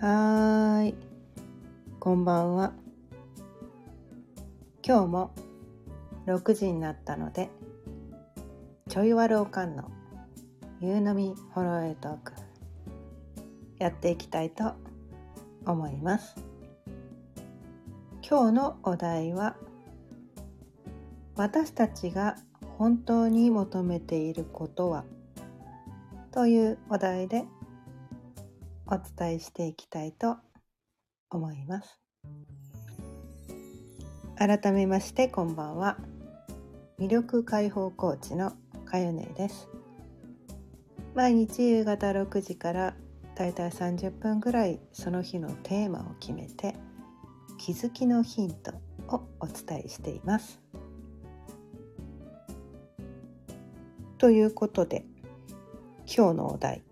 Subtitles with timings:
[0.00, 0.94] はーい、
[1.98, 2.72] こんばんは。
[4.86, 5.32] 今日も
[6.24, 7.50] 6時になったので、
[8.88, 9.90] ちょいわるおかんの
[10.80, 12.32] 夕飲みホロエトーク
[13.80, 14.74] やっていきたいと
[15.66, 16.36] 思います。
[18.22, 19.56] 今日のお題は
[21.34, 22.36] 私たちが
[22.78, 25.04] 本当に求めていることは？
[26.30, 27.46] というお題で
[28.90, 30.38] お伝えしていきたいと
[31.30, 32.00] 思います。
[34.36, 35.98] 改めましてこんばんは。
[36.98, 38.54] 魅力解放コーチの
[38.86, 39.68] かゆねです。
[41.14, 42.94] 毎日夕方6時から
[43.34, 46.74] だいたい30分ぐらいその日のテーマを決めて
[47.58, 48.72] 気づきのヒント
[49.08, 50.62] をお伝えしています。
[54.16, 55.04] ということで
[56.06, 56.87] 今日のお題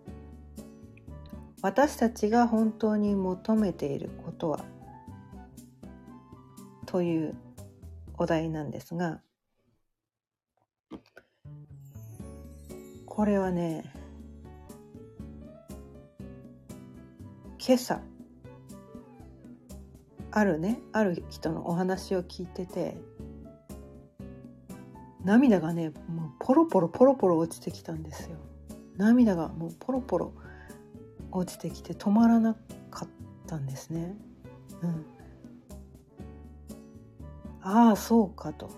[1.61, 4.63] 私たちが本当に求めていることは
[6.85, 7.35] という
[8.17, 9.21] お題なんですが
[13.05, 13.91] これはね
[17.59, 18.01] 今朝
[20.31, 22.95] あるねある人のお話を聞いてて
[25.25, 28.37] 涙がねもうポロポロポロポロ落ちてきたんですよ。
[28.95, 30.33] 涙がもうポロポロ
[31.31, 32.55] 落ちてきて止まらな
[32.89, 33.09] かっ
[33.47, 34.15] たんですね。
[34.81, 35.05] うん、
[37.61, 38.69] ああそうかと。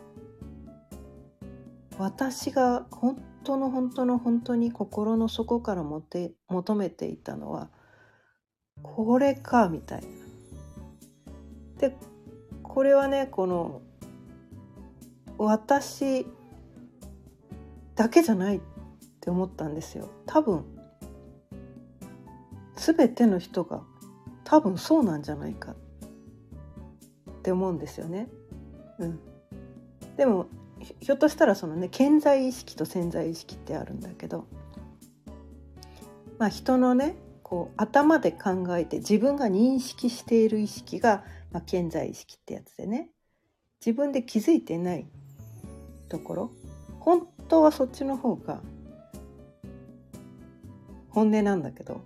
[1.98, 7.70] 私が本当の本当の本当に心の底からもて求めていたのは
[8.82, 10.08] これかみたいな。
[11.80, 11.96] で
[12.64, 13.82] これはねこの
[15.38, 16.26] 私
[17.96, 18.62] だけじゃないっ
[19.20, 20.10] て思ったんですよ。
[20.26, 20.64] 多分
[22.94, 23.82] 全ての人が
[24.44, 25.76] 多分そうなんじゃないかっ
[27.44, 28.28] て思うんですよね。
[28.98, 29.20] うん、
[30.18, 30.48] でも
[31.00, 34.48] ひょっとしたらそのね潜在意識と潜在意識ってあるんだけど、
[36.38, 43.10] まあ、人のねこう頭で考えて自分が認識している意識が、まあ、潜在意識ってやつでね
[43.86, 45.08] 自分で気づいてない
[46.10, 46.52] ところ
[47.00, 48.62] 本当はそっちの方が
[51.10, 52.02] 本音なんだけど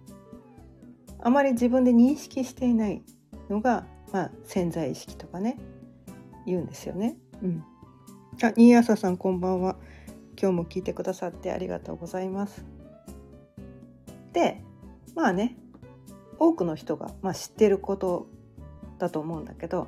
[1.25, 3.01] あまり自分で認識していない
[3.49, 5.57] のが、まあ、潜在意識とかね
[6.45, 7.15] 言うんですよね。
[7.41, 7.63] うん、
[8.43, 9.77] あ新朝さんこんばんは。
[10.37, 12.65] 今日も聞いてくださってありがとうございます。
[14.33, 14.61] で
[15.15, 15.55] まあね
[16.39, 18.27] 多くの人が、まあ、知ってること
[18.99, 19.87] だと思うんだけど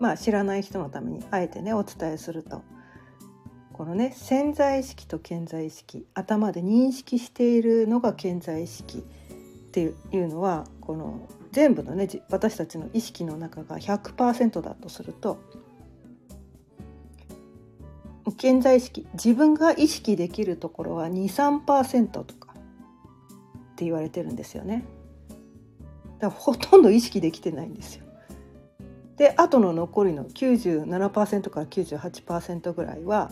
[0.00, 2.62] まあ知らない人のためにあえてねお伝えすると
[3.72, 9.02] このね潜在意識と潜在意識頭で認識しているのが潜在意識
[9.84, 15.38] っていうのはこの全部のね私たちの意識の中が100%だとすると
[18.38, 24.84] 潜在意識自分が意識できるところは23%とかって言われてるんですよね。
[26.18, 28.04] だからほとんど意識できてないんですよ。
[29.16, 33.30] であとの残りの97%から98%ぐらいは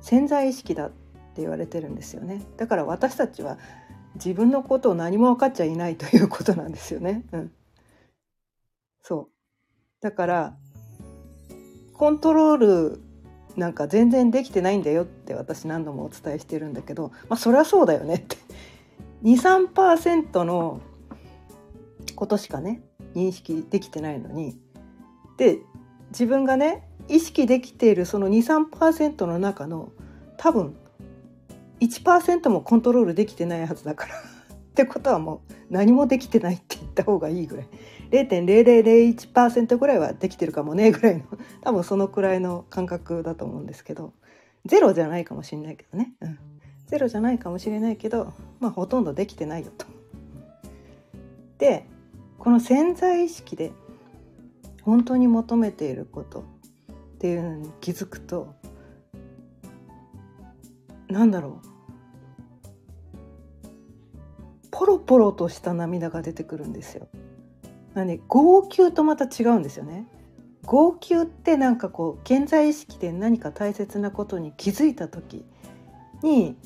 [0.00, 0.90] 潜在意識だっ
[1.34, 2.42] て言われてるんですよね。
[2.56, 3.58] だから私たちは
[4.16, 7.22] 自分のことを何も分かっちゃいないということなんですよね。
[7.32, 7.52] うん、
[9.02, 9.28] そう。
[10.00, 10.56] だから
[11.94, 13.00] コントロール
[13.56, 18.36] なんか全然できてないんだよって私何度もお伝えしてるんだけどまあそりゃそうだよねって。
[19.22, 20.80] 23%の
[22.14, 22.82] ことしかね
[23.14, 24.58] 認識できてないのに。
[25.38, 25.58] で
[26.10, 29.92] 自分がね意識できているその23%の中の
[30.38, 30.76] 多分
[31.80, 34.14] 1%もコントロールできてないはずだから。
[34.18, 37.68] ってことはもう何もできてないって言った方がいいぐらい。
[38.10, 41.24] 0.0001%ぐらいはできてるかもねぐらいの。
[41.62, 44.12] 多分そのくらいの感覚だと思うんですけど。
[44.66, 46.38] ゼロじゃないかもしれないけどね、うん、
[46.86, 49.86] ゼロじゃないかもしれないけどまあほとんどできてないよと。
[51.58, 51.86] で
[52.38, 53.72] この潜在意識で
[54.82, 56.44] 本当に求めていることっ
[57.18, 58.54] ていうのに気づくと
[61.08, 61.76] なんだろう
[64.70, 67.08] ポロポロとした涙が出てくるんですよ。
[67.94, 70.06] なんで号泣とまた違うんですよね。
[70.66, 75.46] 号泣ってなんかこう現在意識で何か大切なことに気づいた時
[76.22, 76.56] に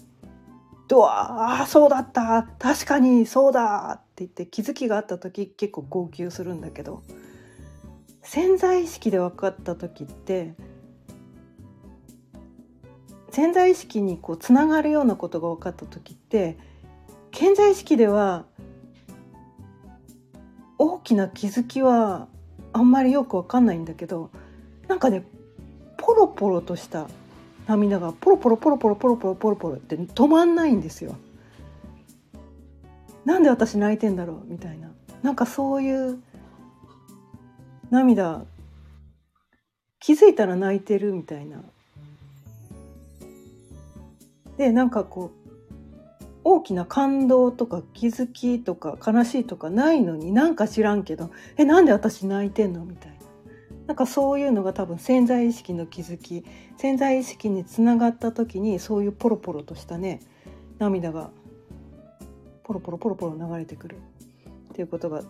[0.89, 7.03] 「ドアあそうだった確かにそうだ」って言って気づきがあった時結構号泣するんだけど
[8.23, 10.55] 潜在意識で分かった時って
[13.31, 16.59] 潜在意識にこうつながるようなことが分かった時って
[17.33, 18.45] 潜在意識では
[20.79, 22.29] 大きな気づきは
[22.73, 24.31] あんまりよくわかんないんだけど
[24.89, 25.25] なんかね
[25.97, 27.09] ポロポロとした
[27.67, 31.17] 涙がポロポロポロポロポロポロポロポロって止まんないんですよ。
[33.25, 34.91] なんで私泣いてんだろうみたいな
[35.23, 36.21] なんかそういう
[37.91, 38.45] 涙
[40.01, 41.63] 気づいたら泣いてるみたいな。
[44.61, 53.17] でなんかこう大きな感動とか気づきとか悲しいとかないのになんか知らんけどえなんで私泣いてんのみたいな
[53.87, 56.45] なんかそういうのが多分潜在意識の気づき
[56.77, 60.21] 潜在意識につながった時にそういうポロポロとしたね
[60.79, 61.31] 涙が
[62.63, 63.97] ポロポロポロポロ流れてくる
[64.73, 65.23] っていうことが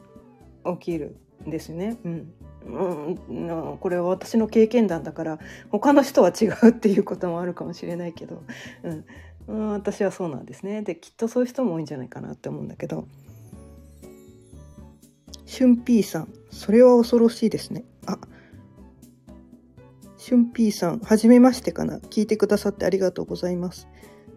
[0.73, 1.15] 起きる
[1.47, 1.99] んですね。
[2.05, 2.33] うん
[2.67, 5.39] うん、これは私の経験談だから
[5.71, 8.43] 他の人は違うっていうこともあるかもしれないけど、
[8.83, 9.05] うん、
[9.49, 10.83] うん、私はそうなんですね。
[10.83, 13.07] できっとそういう人も多いんじゃないかなって思うんだけど。
[15.47, 17.85] しゅんぴーさんそれは恐ろしいですね。
[18.07, 18.19] あ
[20.17, 21.99] しゅんぴーさんはじめましてかな。
[21.99, 23.89] 聞いてくださってありがとうございます。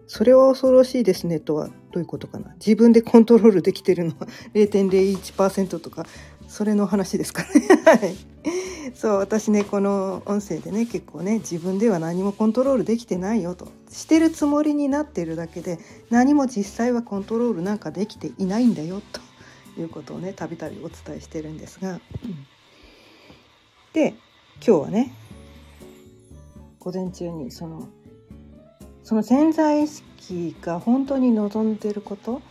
[0.07, 2.53] それは恐ろしいですねとはどういうことかな。
[2.55, 6.05] 自分でコントロールできてるのは0.01%とか
[6.53, 7.49] それの話ですかね。
[7.83, 8.15] はい。
[8.93, 13.69] そう私ねこの音声でね結構ね自分では何もコントロールできてないよと。
[13.89, 15.79] してるつもりになってるだけで
[16.11, 19.01] 何も実際はコントロールなんかできていないんだよ
[19.75, 21.99] ということをねたびたびお伝えしてるんですが、うん、
[23.93, 24.09] で
[24.63, 25.11] 今日はね
[26.79, 27.87] 午前中にその
[29.03, 32.43] その潜在意識が本当に望んでること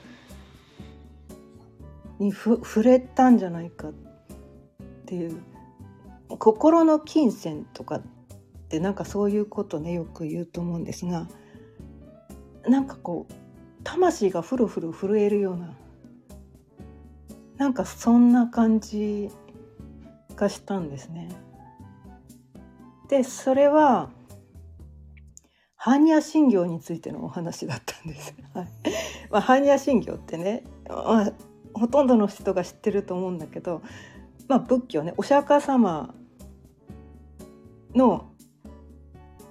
[2.23, 3.93] に触れたんじゃないかっ
[5.07, 5.43] ていう
[6.29, 8.03] 心の金銭とかっ
[8.69, 11.29] てなんかそういうことねよく言うと思うんですが
[12.67, 13.35] なんかこう
[13.85, 15.75] 魂がフルフル震えるような
[17.57, 19.31] なんかそんな感じ
[20.35, 21.29] がしたんですね。
[23.09, 24.11] でそれは
[25.79, 28.35] 般若心経についてのお話だったんです。
[28.55, 28.69] はい
[29.31, 31.33] まあ、般若心経ってね、まあ、
[31.83, 33.83] ほとんどの人が知ってると思うんだけど、
[34.47, 36.15] まあ、仏教ねお釈迦様
[37.93, 38.31] の、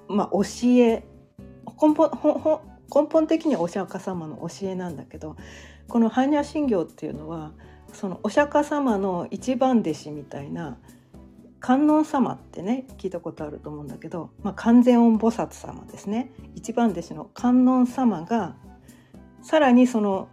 [0.07, 0.43] まあ、教
[0.79, 1.03] え
[1.65, 2.09] 根本
[2.93, 5.35] 根本的にはお釈迦様の教えなんだけど
[5.89, 7.51] この般若心経っていうのは
[7.91, 10.77] そのお釈迦様の一番弟子みたいな
[11.59, 16.31] 観音様ってね聞いたことあると思うんだけど、まあ、完全音菩薩様ですね。
[16.55, 18.55] 一番弟子の観音様が
[19.41, 20.29] さらにその、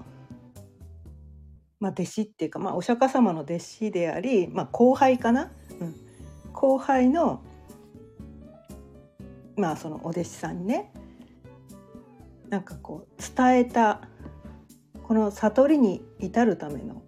[1.80, 5.94] まあ、弟子っていうか、まあ、お釈迦様の弟子であり、まあ、後輩かな、うん、
[6.52, 7.42] 後輩の
[9.56, 10.92] まあそのお弟子さんにね
[12.48, 14.02] なんかこう伝えた
[15.02, 17.02] この悟りに至るための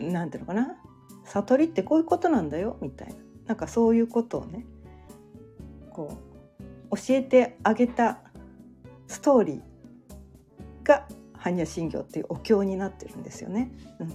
[0.00, 0.76] なんていうのかな？
[1.24, 3.14] 悟りってこういうことなんだよみたいな。
[3.46, 4.66] なんかそういうことをね
[5.90, 6.18] こ
[6.90, 8.20] う教えてあげた
[9.06, 9.67] ストーリー。
[11.48, 13.70] 般若心経っていうお経になってるんですよね。
[14.00, 14.14] うん、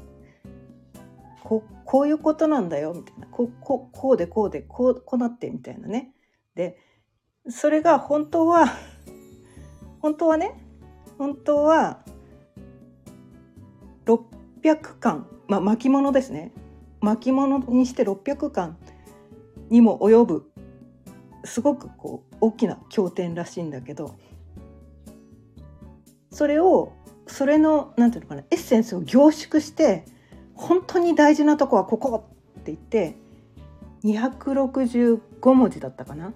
[1.44, 3.27] ここういうことなんだよみたいな。
[3.27, 6.13] こここうでこうでこうこうなってみたいなね。
[6.56, 6.77] で
[7.50, 8.65] それが本当は
[10.00, 10.59] 本当はね
[11.18, 12.03] 本当は
[14.05, 16.53] 600巻、まあ、巻物ですね。
[17.01, 18.77] 巻物にして600巻
[19.69, 20.51] にも及ぶ
[21.43, 24.15] すごくこう大きな経典らしいんだけど
[26.31, 26.93] それを
[27.27, 30.06] それのなんていうのかなエッセンスを凝縮して
[30.56, 33.18] 本当に大事なとこはここって言って
[34.03, 36.34] 265文字だったかな？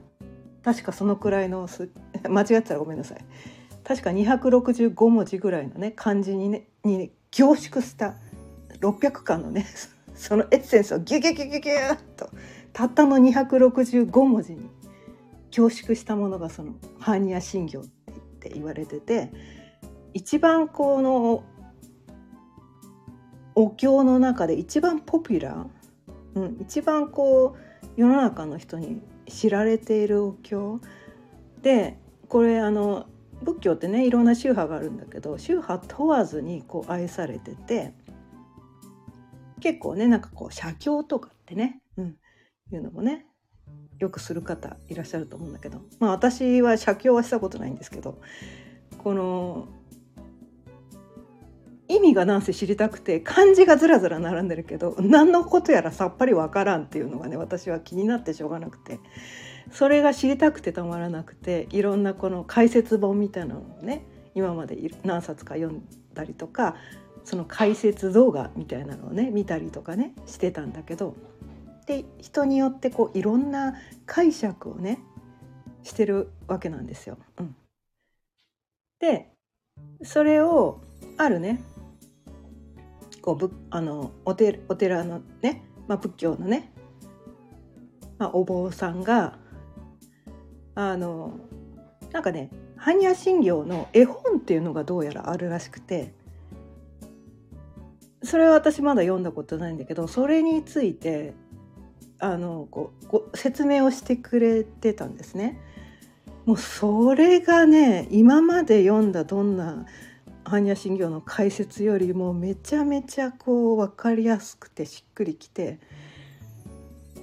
[0.64, 1.68] 確かそのくらいの
[2.30, 3.20] 間違ってたらごめんなさい。
[3.84, 8.16] 確か265文字ぐらいのね漢字にねに、凝縮した
[8.82, 9.66] 600巻のね
[10.16, 12.30] そのエッセンスをギュギュギュギュギュッと
[12.74, 14.70] たったの265文字に
[15.52, 17.88] 凝縮したものがその般若心経っ
[18.40, 19.32] て言われてて
[20.14, 21.44] 一番この
[23.56, 30.80] お経の中で一番ポピュラー、うん、一番こう世の中の人に知られているお経。
[31.62, 31.98] で
[32.30, 33.08] これあの
[33.42, 37.94] 仏教ってねいろんな宗派があるんだけど宗派問わずにこう愛されてて
[39.60, 42.16] 結構ねなんかこう写経とかってね、うん、
[42.72, 43.26] いうのもね
[44.00, 48.20] よくする方いらっしゃると思うんだけどまあ私は写経はしたことないんですけど
[49.00, 49.68] この
[51.90, 59.00] 意味がなんせ知りたくて漢字がずらずら並んでるけど何のことやらさっぱりわからんっていうのがね私は気になってしょうがなくて
[59.72, 66.76] それが知りたくてたまらなくていろんなこの解説本みたいなのをね今まで何冊か読んだりとか
[67.24, 71.16] その解説動画みたいなのをね見たりとかねしてたんだけど
[71.86, 73.76] で人によってこういろんな
[74.06, 75.00] 解釈をね
[75.84, 77.18] してるわけなんですよ。
[77.40, 77.56] うん、
[79.00, 79.30] で
[80.04, 80.82] それを
[81.18, 81.62] あるね
[83.28, 86.72] こうぶあのお寺お寺のね、まあ、仏教のね、
[88.18, 89.38] まあ、お坊さんが
[90.76, 91.38] あの
[92.14, 96.14] なんかね般若心経の絵本っていうのがどうやらあるらしくて
[98.24, 101.34] それは私まだ読んだことないんだけどそれについて
[102.20, 105.60] あのこう説明をしてくれてたんですね。
[106.46, 109.86] もうそれがね今まで読んだどんな
[110.48, 115.78] 般若心経の解説よりもめちゃめちゃこう分かりやすくてしっくりきて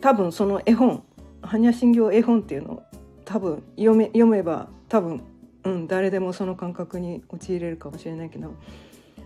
[0.03, 1.03] 多分その絵本
[1.41, 2.83] 般若心経絵本っていうのを
[3.25, 5.23] 多分読め読めば多分、
[5.65, 8.55] うん、誰でもその感覚に陥れるかもしれないけど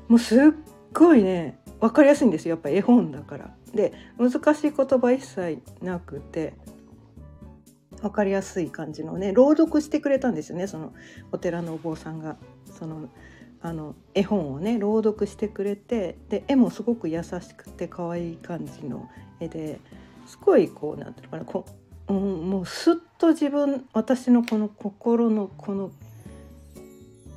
[0.07, 0.39] もうすっ
[0.93, 3.51] ごいね分かりやすいんですよやっぱ絵本だから。
[3.75, 6.55] で難しい言葉一切なくて
[8.01, 10.95] 分かりやすい感じのね朗読してくれたんですよねその
[11.33, 12.37] お寺のお坊さんが
[12.79, 13.11] その
[13.61, 19.09] あの絵本をね朗読してくれてで絵もすごく優しくて可愛い感じの
[19.41, 19.81] 絵で
[20.27, 21.67] すごいこうなんていうのかなこ
[22.09, 25.91] う、うん、もうすっと自分私のこの心のこの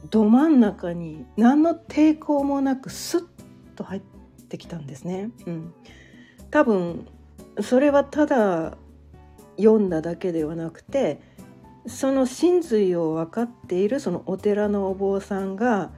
[0.10, 3.26] ど真ん中に何の抵抗もなくスッ
[3.76, 4.02] と入っ
[4.50, 5.32] てきたんですね。
[5.48, 5.74] うん、
[6.52, 7.08] 多分
[7.62, 8.78] それはただ
[9.58, 11.22] 読んだだけではなくて
[11.88, 15.92] その真髄を分かっているそのお寺のお坊さんが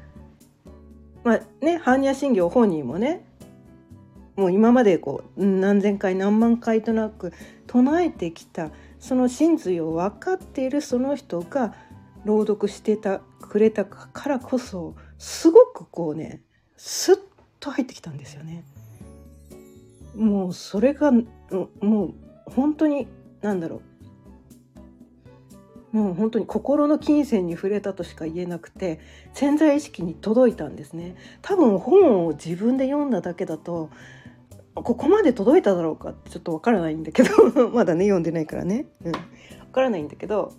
[1.23, 3.25] まあね般若心経本人もね
[4.35, 7.33] もう今までこう何千回何万回となく
[7.67, 11.75] 唱えてきたその真髄を分かっているその人が
[12.25, 16.41] 朗読してたくれたからこそすごくこうね
[16.77, 17.19] スッ
[17.59, 18.63] と入ってきたんですよね。
[20.15, 22.13] もうそれがもう
[22.45, 23.07] 本当に
[23.41, 23.81] 何だろう
[25.93, 28.99] もう本当に心の金銭に触れたとしか言えなくて
[29.33, 31.15] 潜在意識に届いたんですね。
[31.41, 33.91] 多分本を自分で読んだだけだと
[34.73, 38.87] ここまで届いただろうかってちょっとわからないんだけど まだね読んでないからね。
[39.05, 39.11] うん。
[39.73, 40.53] からないんだけど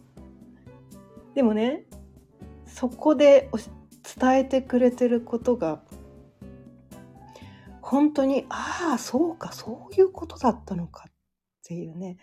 [1.35, 1.85] でもね
[2.67, 3.49] そこで
[4.19, 5.81] 伝えてくれてることが
[7.81, 11.13] 本当にああそうかそういうことだったのかっ
[11.65, 12.19] ていうね。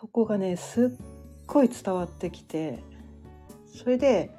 [0.00, 1.19] そこがねすっ
[1.50, 2.82] ごい伝わってきて
[3.66, 4.30] それで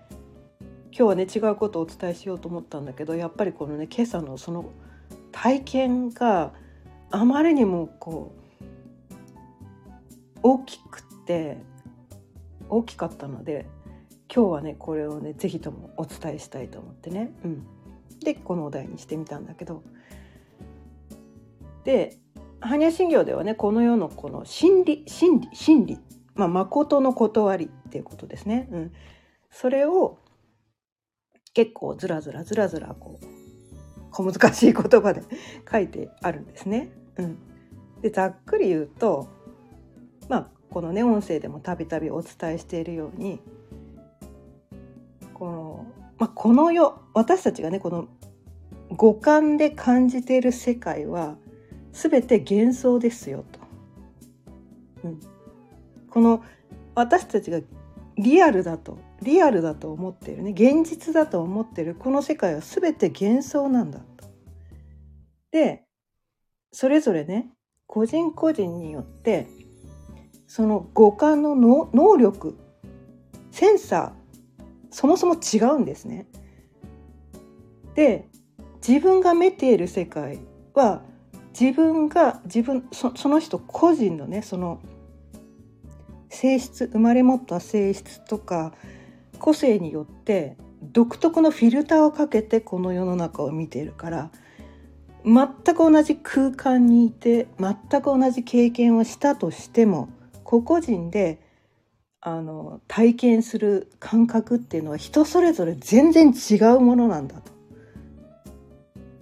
[0.91, 4.71] 今日はね違うことをお伝えしようと思ったんだけどやっぱりこのね今朝のその
[5.33, 6.53] 体験が
[7.11, 8.63] あまりにもこう
[10.41, 11.57] 大きくて
[12.69, 13.67] 大きかったので
[14.33, 17.67] 今日はねこれをね是非ともお伝えしたいと思ってね、うん、
[18.23, 19.83] でこのお題にしてみたんだけど。
[21.83, 22.17] で
[22.61, 25.97] 般若心経ではねこの世のこの真理真理真理
[26.35, 28.91] まあ誠の断りっていうことですね、うん、
[29.49, 30.17] それを
[31.53, 33.25] 結構ずらずらずらずらこう
[34.11, 35.21] 小難しい言葉で
[35.69, 36.91] 書いてあるんですね。
[37.17, 37.37] うん、
[38.01, 39.27] でざっくり言うと
[40.29, 43.39] まあこのね音声でもたびたびお伝えしているように
[45.33, 45.85] この,、
[46.17, 48.07] まあ、この世私たちがねこの
[48.89, 51.37] 五感で感じている世界は
[51.93, 53.59] 全て幻想ですよと。
[55.03, 55.19] うん、
[56.11, 56.43] この
[56.93, 57.59] 私たちが
[58.17, 64.05] リアルだとリアルだと思っているね現実だと思っているこの世界は全て幻想なんだと。
[65.51, 65.83] で
[66.71, 67.49] それぞれね
[67.87, 69.47] 個人個人によって
[70.47, 72.57] その五感の能力
[73.51, 76.27] センサーそもそも違うんですね。
[77.95, 78.27] で
[78.85, 80.39] 自分が見ている世界
[80.73, 81.01] は
[81.57, 84.81] 自分が自分その人個人のねその
[86.31, 88.73] 性質生まれ持った性質とか
[89.37, 94.31] 個性によって独特のフィルターをかけてこの世の中を見ているから
[95.23, 100.09] 全く同じ空間にいて全く同じ経験をしたとしても
[100.43, 101.39] 個々人で
[102.21, 107.51] あの体験する感覚っていうのは人それぞれ全然違うものなんだと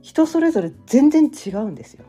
[0.02, 2.06] 人それぞれ全然違うんですよ。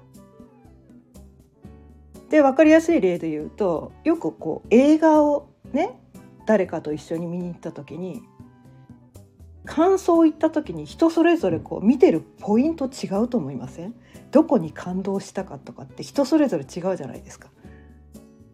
[2.31, 5.99] で分かりやすい例で言うとよくこう映画をね
[6.47, 8.23] 誰かと一緒に見に行った時に
[9.67, 13.95] 感想を言った時に人それぞれこう見てるポイント違うと思いません？
[14.31, 17.49] どこに感動したかとかって人それぞれ違うじゃないですか。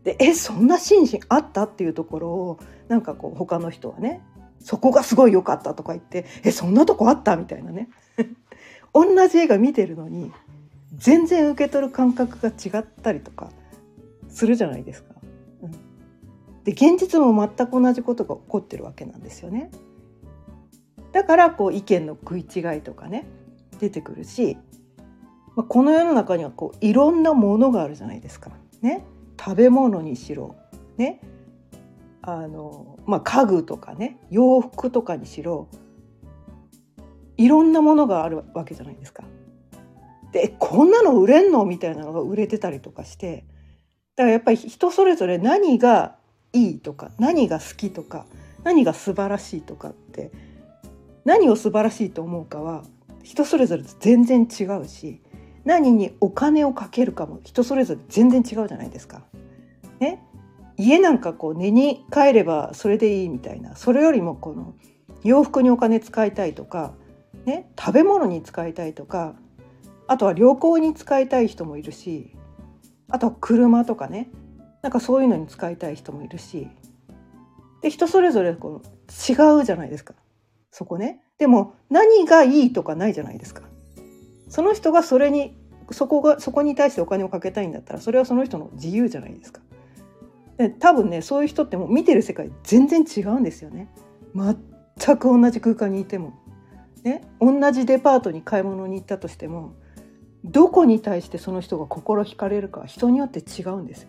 [0.05, 4.23] でえそんな心身あったっていうところをなんかこう他の人はね
[4.61, 7.89] そこがすごい良かったとか言ってえそんなとこあったみたいなね
[8.95, 10.33] 同じ映画見てるのに
[10.97, 13.51] 全然受け取る感覚が違ったりとか
[14.37, 15.15] するじゃないですか。
[15.63, 15.71] うん、
[16.65, 19.71] で現実も全く同じことが起こってるわけなんですよね。
[21.13, 23.27] だからこう意見の食い違いとかね
[23.79, 24.59] 出てくるし、
[25.57, 28.51] まあ、この世の中にはこういろんなものがあるじゃないですか。
[28.83, 29.07] ね、
[29.41, 30.55] 食べ物にしろ、
[30.99, 31.23] ね
[32.21, 35.69] あのまあ、家具とかね洋服とかにしろ
[37.39, 39.25] いろんなものがあるわけじゃないですか。
[40.33, 41.65] でこんなの売れんの？
[41.65, 43.47] みたいなのが売れてたりとかして
[44.17, 46.17] だからやっぱり人それぞれ何が
[46.53, 48.27] いいとか何が好きとか
[48.65, 50.33] 何が素晴らしいとかって
[51.25, 52.83] 何を素晴らしいと思うかは
[53.23, 55.21] 人それぞれ全然違うし
[55.65, 59.23] 何にお金をかけるかも人それぞれ全然違うじゃないですか。
[59.99, 60.23] ね、
[60.77, 64.75] 家なんかこう寝に帰ればそれでいいみたいなそれよりもこの
[65.25, 66.93] 洋服にお金使いたいとか
[67.47, 69.35] ね、食べ物に使いたいとか
[70.09, 72.35] あとは旅行に使いたい人もいるし
[73.09, 74.29] あとは車とかね。
[74.83, 76.69] なんかそういうのに使いたい人もいるし。
[77.83, 80.15] で人それぞれこう違うじゃないですか。
[80.71, 81.23] そこね。
[81.39, 83.63] でも何がいいとかないじゃないですか。
[84.49, 85.57] その人がそれに
[85.91, 89.61] そこがそこに対してお金をかけたいんだったらそれはその人の自由じゃないですか。
[90.57, 93.89] で多分ねそういう人ってもう見てる世界全然違うんですよね。
[94.35, 96.33] 全く同じ空間にいても。
[97.03, 99.75] ね、同じデパートに買い物に行ったとしても
[100.47, 104.09] どこに対してその人が心惹かれるかは人によって違うんですよ。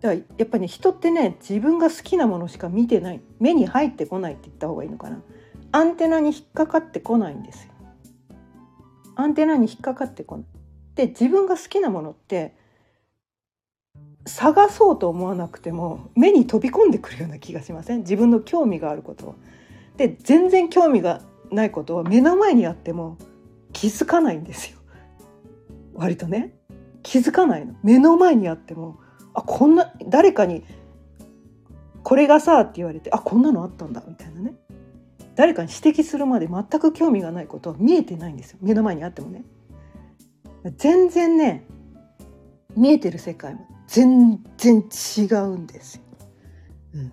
[0.00, 5.22] だからやっぱりね人ってね自分が好きなものしか見てない目に入ってこないって言った方がいいのかな
[5.72, 7.72] アンテナに引っかかってこないんですよ。
[9.16, 10.46] アンテナに引っかかってこない。
[10.96, 12.56] で自分が好きなものって
[14.26, 18.00] 探そうと思わなくても目に飛び込んでくるような気がしません？
[18.00, 19.36] 自分の興味があること
[19.96, 23.18] で全然興味がないことは目の前にあっても
[23.72, 24.78] 気づかないんですよ
[25.94, 26.54] 割とね
[27.02, 27.74] 気づかないの。
[27.82, 28.98] 目の前にあっても
[29.34, 30.64] あこんな誰かに
[32.02, 34.54] 「これがさ」って言われて「あこんなのあったんだ」みたいなね。
[35.34, 38.58] 誰かに指摘するまで全く興味がないことは見えてないんですよ。
[38.62, 39.44] 目の前にあってもね。
[40.76, 41.66] 全然ね
[42.76, 46.02] 見えてる世界も全然違うんですよ。
[46.94, 47.12] うん、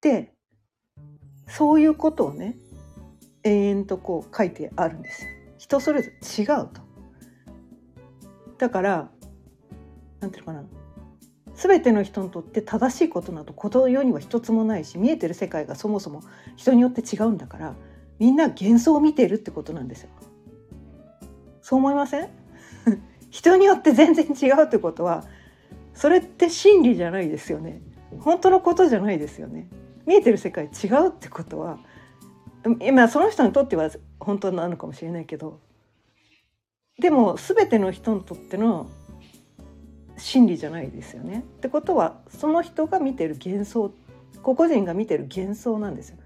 [0.00, 0.32] で
[1.48, 2.56] そういうことをね
[3.44, 5.30] 延々とこう書いてあるんですよ。
[5.72, 6.82] 人それぞれ違うと。
[8.58, 9.08] だから
[10.20, 10.68] 何て言うのかな
[11.54, 16.22] 全ての人にとって正しいことなどこの世には一つもないし見えてる世界がそもそも
[16.56, 17.74] 人によって違うんだから
[18.18, 20.10] みんな幻想を見てるってことなんですよ。
[21.62, 22.28] そう思いません？
[23.30, 25.24] 人によって全然違うってことは
[25.94, 27.80] それって真理じゃないですよね。
[28.20, 29.68] 本当のことじゃないですよね。
[30.04, 31.78] 見えてる世界違うってことは
[32.80, 33.90] 今その人にとっては
[34.24, 35.58] 本当なのかもしれないけど
[36.98, 38.90] でも全ての人にとっての
[40.16, 41.40] 真理じゃないですよね。
[41.40, 43.92] ってことはその人が見てる幻想
[44.42, 46.18] 個々人が見てる幻想なんですよ。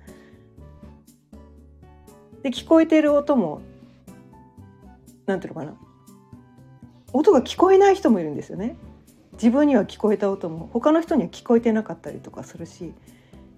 [2.42, 3.62] で聞こえてる音も
[5.24, 5.74] なんていうのかな
[7.12, 8.76] 音が聞こえない人もいるんですよね。
[9.32, 12.94] 自分には聞こえた音も他の人には聞こえてなかったりとかするし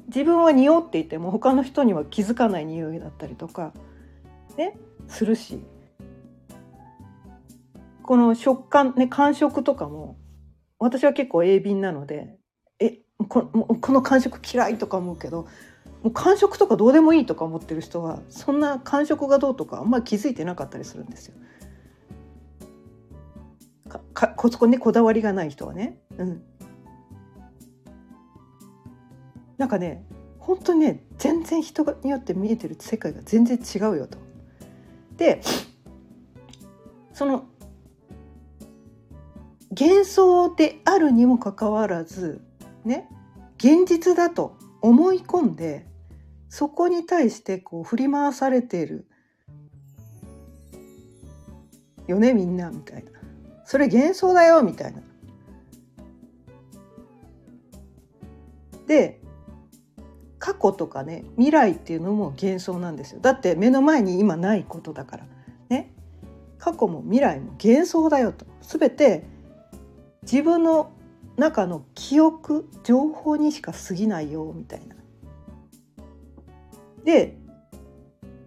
[0.08, 3.72] 自分は匂っていても他の人には気づかない匂いだったりとか
[4.58, 5.60] ねするし
[8.02, 10.18] この食感ね感触とかも
[10.78, 12.36] 私は結構鋭敏なので
[12.78, 15.46] えここの感触嫌いとか思うけど
[16.02, 21.34] もう感触とかどうでもいいとか思ってる人はそんな感触がどうとかあんまり気づいてなかったりするんですよ。
[23.88, 25.98] かかここねこだわりがない人はね。
[26.18, 26.42] うん、
[29.56, 30.04] なんかね
[30.38, 34.27] 本当にね全然人によって見えてる世界が全然違うよと。
[35.18, 35.42] で
[37.12, 37.44] その
[39.70, 42.40] 幻想であるにもかかわらず
[42.84, 43.08] ね
[43.58, 45.86] 現実だと思い込んで
[46.48, 49.06] そこに対してこう振り回されている
[52.06, 53.10] よねみんなみたいな
[53.66, 55.02] それ幻想だよみたいな。
[58.86, 59.20] で
[60.48, 63.20] 過去とかね未来っていうのも幻想なんですよ。
[63.20, 65.26] だって目の前に今ないことだから。
[65.68, 65.92] ね。
[66.58, 68.46] 過去も未来も幻想だよと。
[68.62, 69.26] 全て
[70.22, 70.90] 自分の
[71.36, 74.96] 中の記憶情報にしか過ぎないよみたいな。
[77.04, 77.36] で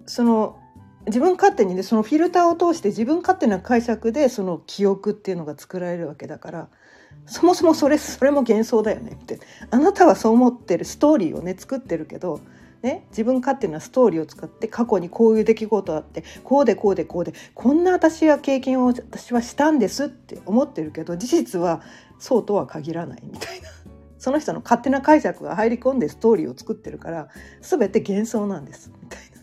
[0.07, 0.57] その
[1.05, 6.67] 自分勝手にねそのフィルターを通して自分勝手な解釈でその記憶っていうのが作られるわけだから
[7.25, 12.41] そもそもそれそれも幻想だよねってあなたはそう思ってるストーリーをね作ってるけど
[12.81, 21.83] ね、自分勝手なストーリーを使って過去にこういう出来事あってこうでこうでこうでこんな私は経験を私はしたんですって思ってるけど事実は
[22.17, 23.69] そうとは限らないみたいな
[24.17, 27.27] その人の勝手な解釈が入り込んでストーリーを作ってるから
[27.61, 29.41] 全て幻想なんですみたいな。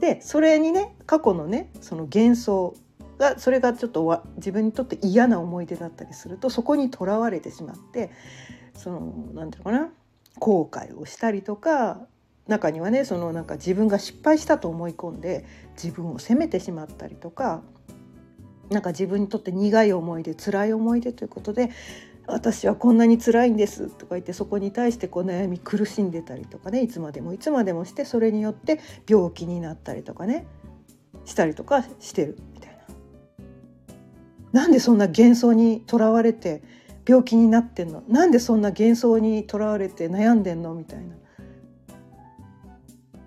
[0.00, 2.74] でそれにね過去のねその幻想
[3.20, 8.10] がそれがちょっと自分にとって嫌な思い出だったりするとそこにとらわれてしまって
[8.74, 9.92] その何て言うのかな
[10.38, 12.00] 後悔をしたりとか
[12.48, 15.44] 中にはねそのなんか自分が失敗したと思い込んで
[15.80, 17.62] 自分を責めてしまったりとか
[18.70, 21.70] なんか自分にとって苦い思い出辛い思い出ということで
[22.26, 30.46] 私はこんなに辛いんですとか言ってそこに対してこう悩み苦しんでたりとかねいつまでもいつまでもしてそれによって病気になったりとかね
[31.26, 32.38] したりとかしてる。
[34.52, 34.68] な。
[34.68, 36.62] んでそんな幻想にとらわれて
[37.06, 38.02] 病気になってんの？
[38.08, 40.74] なんでそんな幻想にとらわれて悩んでんの？
[40.74, 41.16] みたいな。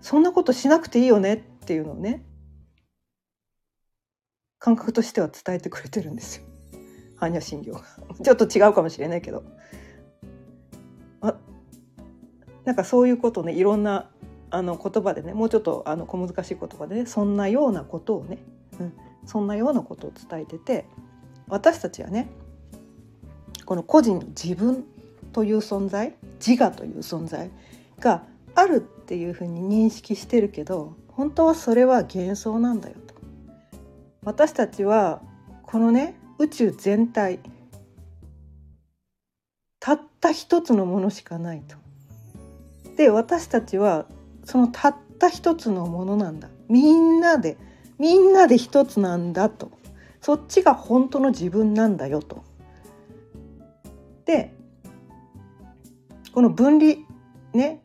[0.02, 1.34] そんなことしなくていいよね？
[1.34, 2.26] っていうのをね
[4.60, 6.44] 感覚としては伝えてくれてるんですよ。
[7.24, 7.82] 般若心経が。
[8.22, 9.44] ちょっと違うかもしれないけど。
[11.22, 11.38] あ
[12.66, 14.10] なんかそういうことねいろんな
[14.50, 18.40] あの言葉でねもうちょっとあの小難しい言葉でねそんなようなことをね、
[18.80, 18.94] うん、
[19.26, 20.86] そんなようなことを伝えてて
[21.48, 22.30] 私たちはね
[23.66, 24.86] この個人自分
[25.32, 26.14] という存在
[26.46, 27.50] 自我という存在
[28.00, 28.24] が
[28.56, 33.14] あるっていうふうに認識してるけど本当はそれは幻想なんだよと。
[34.24, 35.22] 私たちは
[35.64, 37.40] このね宇宙全体
[39.80, 41.76] たった一つのものしかないと。
[42.96, 44.06] で私たちは
[44.46, 47.58] そのたった一つのものなんだみんなで
[47.98, 49.72] みんなで一つなんだと
[50.24, 52.46] そっちが本当の自分なんだよと。
[54.24, 54.54] で
[56.34, 56.96] この分離
[57.54, 57.84] ね。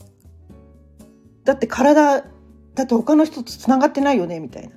[1.42, 4.70] だって体だって他の人とつながってないよねみたいな。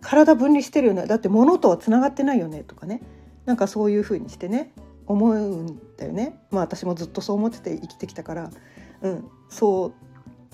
[0.00, 1.06] 体分離してるよね。
[1.06, 3.02] だって物とはつながってないよねとかね。
[3.46, 4.72] なんかそういうふうにしてね。
[5.06, 6.40] 思うんだよね。
[6.50, 8.50] まあ私もずっとそう思ってて生きてきたから、
[9.02, 9.92] うん、そ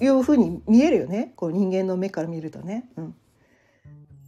[0.00, 1.32] ういうふうに見えるよね。
[1.34, 2.90] こう人間の目から見るとね。
[2.98, 3.14] うん。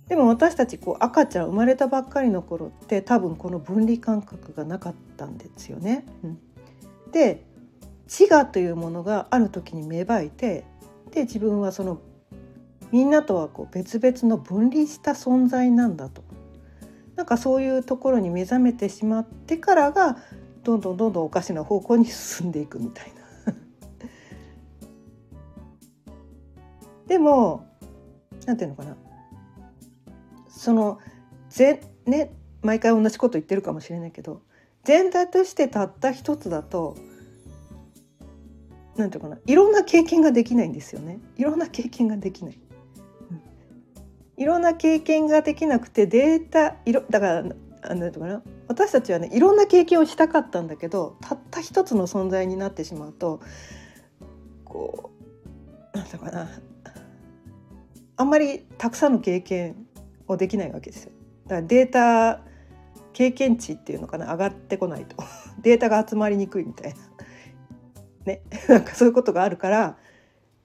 [0.08, 6.06] でも私たちこう赤ちゃん生まれたばっかりの頃って多分この分離感覚がなかったんですよね。
[6.24, 6.38] うん、
[7.12, 7.44] で
[8.06, 10.64] 自我というものがある時に芽生えて
[11.10, 12.00] で自分はその
[12.90, 16.22] みんなとはこう別々の分離した存在なんだと
[17.16, 20.16] なんかそういうところに目覚めてしまってからが
[20.62, 23.12] どんどんどんどんおかしな方向に進んでいくみたい
[23.46, 23.54] な。
[27.08, 27.66] でも
[28.46, 28.96] 何て言うのかな
[30.68, 30.98] その
[31.48, 34.42] ぜね毎回同じこと言ってるかもしれないけど
[34.84, 36.94] 全体としてたった一つだと
[38.98, 42.60] 何て言うかないろんな経験ができないんですよねいろんな経験ができない。
[44.36, 47.56] いろんな経験ができなくてデータいろだから何て
[47.98, 53.40] 言うかな私たちはねいろんな経験をしたかったんだけどたった一つの存在になってしまうと
[54.66, 55.12] こ
[55.94, 56.50] う何て言うかな
[58.18, 59.87] あんまりたくさんの経験
[60.28, 61.12] をできないわけですよ。
[61.44, 62.42] だからデータ
[63.12, 65.16] 経験値っていうのかな上がってこないと
[65.60, 66.98] データが集まりにくいみたいな
[68.26, 69.96] ね なんかそういうことがあるから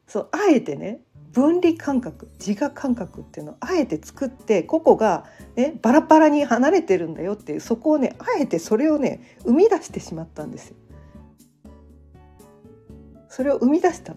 [0.08, 10.76] そうあえてね分離感覚自我感覚っていうのをあえて作って個々が、ね、バラバラに離れてるんだよっていうそこをねあえてそれをね生み出してしまったんですよ。
[13.30, 14.16] それを生み出した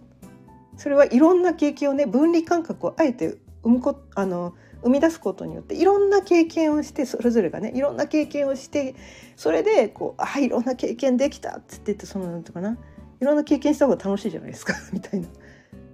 [0.76, 8.94] それはいろんな経験をね分離感覚をあえて生むこあの生み出すことによっていろんな経験をしてそれぞれがねいろんな経験をして
[9.36, 12.78] それでこうあいろんな経験できたっつって言ってそのなんとかな。
[13.18, 15.24] いろんな経験した方が楽しいじゃないですか みたい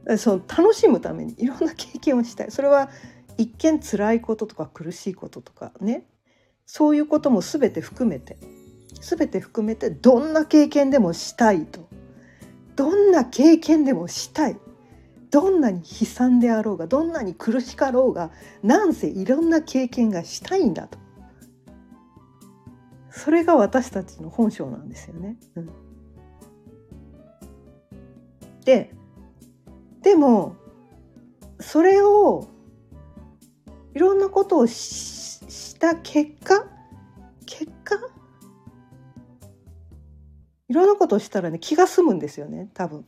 [0.05, 0.19] な。
[0.19, 2.51] その楽しむためにいろんな経験をしたい。
[2.51, 2.91] それは
[3.39, 6.07] 一見辛いこととか苦しいこととかね。
[6.67, 8.37] そういうことも全て含めて
[9.01, 11.89] 全て含めてどんな経験でもしたいと。
[12.77, 14.57] どんな経験でもしたい。
[15.33, 18.31] どんなに悲惨であろうがどんなに苦しかろうが
[18.63, 20.99] なんせいろんな経験がしたいんだと。
[23.11, 25.37] それが私たちの本性なんですよね。
[25.57, 25.71] うん、
[28.67, 28.93] で
[30.03, 30.55] でも
[31.61, 32.47] それを
[33.95, 36.67] いろんなことをした結果
[37.47, 37.97] 結果
[40.69, 43.07] いろんなことをしたらね気が済むんですよね多分。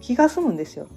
[0.00, 0.88] 気が済むんですよ。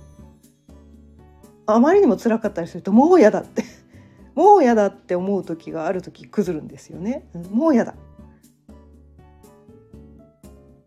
[1.66, 3.64] あまりにも辛かったりするともう嫌だって
[4.36, 7.96] もう嫌だって思う時がある時崩るんですよね、もう嫌だ。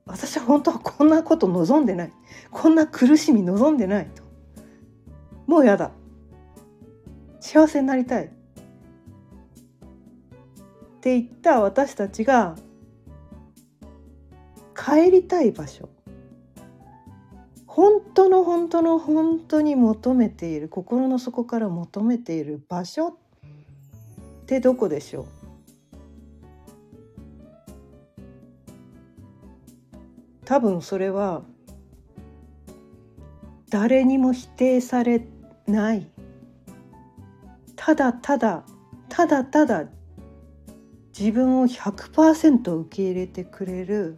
[0.07, 2.13] 私は本当はこんなこと望んでない。
[2.51, 4.23] こんな苦しみ望んでないと。
[5.47, 5.91] もうやだ。
[7.41, 8.27] 幸せになりたい。
[8.27, 8.29] っ
[11.01, 12.57] て言った私たちが
[14.75, 15.89] 帰りたい場所。
[17.77, 23.15] 本当の本当の本当に求めている心の底から求めている場所っ
[24.47, 25.27] てどこでしょう？
[30.47, 31.43] 多分それは
[33.69, 35.29] 誰にも否定され
[35.67, 36.07] ない。
[37.77, 38.65] ただただ
[39.11, 39.85] ただただ
[41.19, 44.17] 自分を100%受け入れてくれる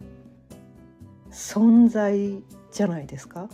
[1.29, 2.41] 存在
[2.71, 3.49] じゃないですか。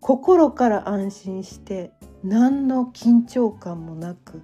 [0.00, 1.92] 心から安心して
[2.24, 4.42] 何の緊張感もなく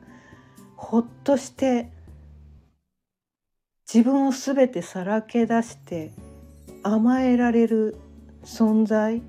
[0.76, 1.90] ほっとして
[3.92, 6.12] 自分を全てさらけ出して
[6.82, 7.96] 甘えられる
[8.44, 9.22] 存在。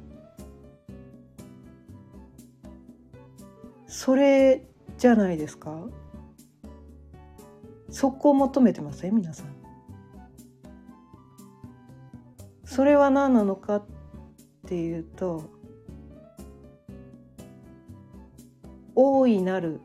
[3.88, 5.88] それじゃないですか。
[7.90, 9.57] そこを求めてません皆さん。
[12.68, 13.86] それは何なのかっ
[14.68, 15.50] ていうと
[18.94, 19.80] 大いなる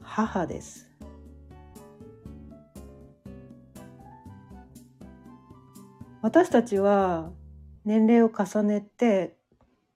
[0.00, 0.90] 母です。
[6.22, 7.30] 私たちは
[7.84, 9.36] 年齢を重ねて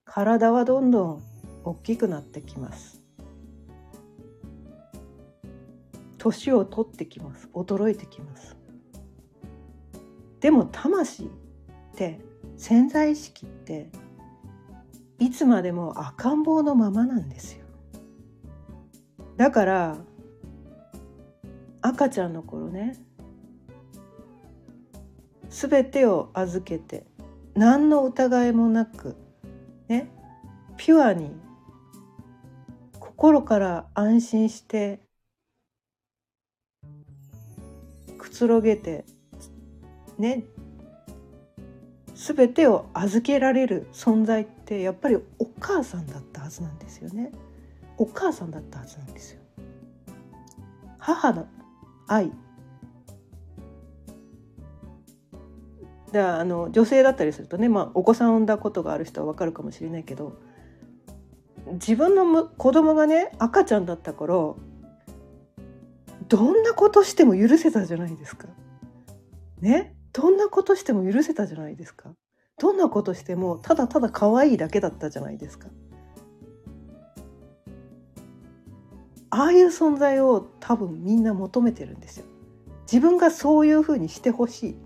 [0.05, 1.23] 体はどんどん
[1.65, 3.03] 大きくなってきます。
[6.19, 7.49] 年を取ってきます。
[7.55, 8.58] 衰えてきます。
[10.41, 11.29] でも魂っ
[11.97, 12.21] て
[12.57, 13.91] 潜在意識って
[15.19, 17.65] いつまでも赤ん坊のままなんですよ。
[19.37, 19.99] だから
[21.81, 22.97] 赤ちゃんの頃ね
[25.49, 27.07] 全てを預けて
[27.55, 29.17] 何の疑いもなく
[29.89, 30.11] ね
[30.77, 31.31] ピュアに
[33.01, 35.01] 心から安心して
[38.19, 39.05] くつろげて
[40.19, 40.45] ね。
[42.15, 47.31] 全てを預けられる存在ってやっぱりお母さんだったはずなんですよね。
[47.97, 49.41] お母さんだったはずなんですよ。
[50.99, 51.47] 母の
[52.09, 52.33] 愛。
[56.13, 60.39] だあの女性だったりするとね、まあ、お子さんを産んだことがある人は分かるかもしれないけど
[61.73, 64.57] 自分の子供がね赤ちゃんだった頃
[66.29, 68.49] どんなことしても許せたじゃないですか。
[69.61, 69.95] ね。
[70.19, 72.13] どんなことしても許せたじゃないですか。
[72.59, 75.69] どんなことしてもただただ可愛いだけだったじゃないですか。
[79.31, 82.27] ああいう存在を多分みんな求めてるんですよ。
[82.91, 84.77] 自分がそういうふうにしてほしい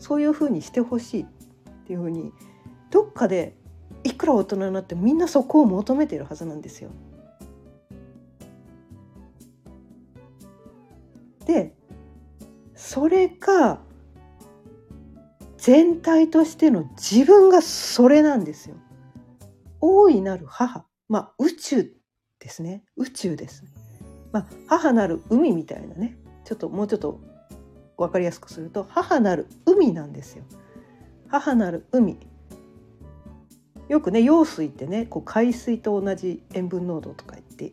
[0.00, 1.26] そういうふうにしてほしいっ
[1.86, 2.32] ていうふうに
[2.90, 3.56] どっかで
[4.02, 6.90] いくら大人になってもみんなそこを求めてるはずなんですよ。
[11.46, 11.76] で
[12.74, 13.78] それが
[15.62, 18.74] 全体としての自分がそれなんですよ。
[19.80, 21.94] 大いなる母まあ宇宙
[22.40, 23.62] ですね宇宙です。
[24.32, 27.20] まあ母なる海みたいなねちょっともうちょっと
[27.96, 30.42] 分かりやすくすると母なる海なんですよ。
[31.28, 32.18] 母なる海
[33.88, 37.72] よくね用水ってねこう海水と同じ塩分濃度とか言って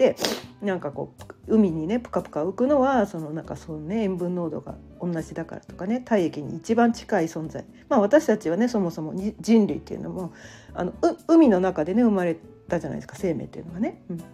[0.00, 0.16] って
[0.62, 1.12] なんかこ
[1.46, 10.32] う海にねプカプカ浮くのはそのなんかそうね塩分濃度が同じだからとかね体液に一番近い存在まあ私たちはねそもそも人類っていうのも
[10.72, 10.94] あの
[11.28, 14.02] 海の中でね生まれたじゃないですか生命っていうのはね。
[14.08, 14.30] うん、だか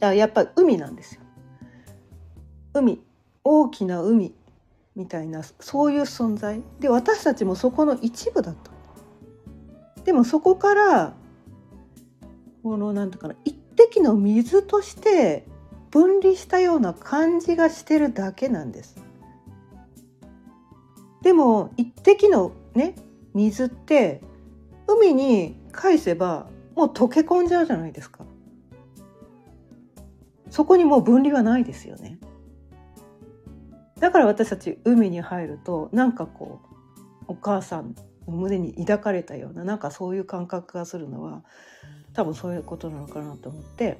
[0.00, 1.22] らやっぱり海なんですよ。
[2.74, 3.00] 海
[3.44, 4.34] 大きな海
[4.94, 8.70] みたいなそういう存在で私たちもそこの一部だと。
[10.04, 11.14] でもそこから
[12.62, 15.46] この何て言うかな滴の水として
[15.90, 18.96] 分離したような感じがしてるだけなんです。
[21.22, 22.94] でも一滴のね
[23.34, 24.20] 水って
[24.86, 28.24] 海に返せばもう溶け込んじゃうじゃないですか。
[30.50, 32.18] そこにもう分離はないですよね。
[34.00, 36.60] だから私たち海に入るとなんかこ
[37.28, 37.94] うお母さん
[38.26, 41.42] の胸に抱かれたようななんかそういう感覚がするのは
[42.18, 43.98] 多分そういうことなのかなと思って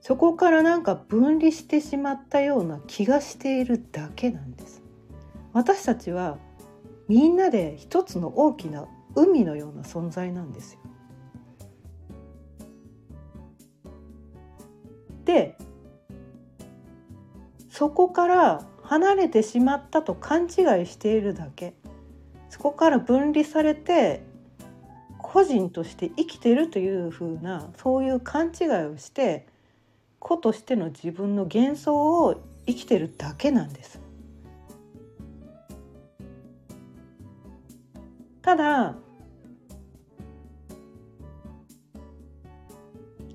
[0.00, 4.82] そこからなんか分離してしまったような気がしているだけなんです。
[5.52, 6.38] 私たちは
[7.06, 10.80] みんなで一つの大きな海のような存在なんですよ。
[15.24, 15.56] で
[17.68, 20.50] そこから離れてしまったと勘違い
[20.86, 21.74] しているだけ
[22.48, 24.28] そこから分離されて
[25.32, 29.46] 個人として生きてるというふうなそういう勘違いをして
[30.18, 34.00] 個としての自分の幻想を生きてるだけなんです。
[38.42, 38.96] ただ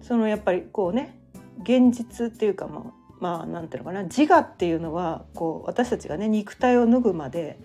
[0.01, 1.17] そのやっぱりこうね
[1.61, 7.57] 現実っていうかまあまあなんていうのかな自我っていうのはこう私たちがね肉体を脱ぐまで